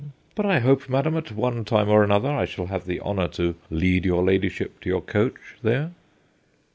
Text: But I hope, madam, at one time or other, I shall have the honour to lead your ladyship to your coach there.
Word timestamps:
But 0.33 0.47
I 0.47 0.61
hope, 0.61 0.89
madam, 0.89 1.15
at 1.15 1.31
one 1.31 1.63
time 1.63 1.87
or 1.87 2.11
other, 2.11 2.31
I 2.31 2.45
shall 2.45 2.65
have 2.65 2.87
the 2.87 2.99
honour 3.01 3.27
to 3.37 3.53
lead 3.69 4.03
your 4.03 4.23
ladyship 4.23 4.79
to 4.79 4.89
your 4.89 5.01
coach 5.01 5.35
there. 5.61 5.91